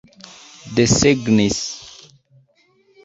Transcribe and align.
desegnis 0.75 1.61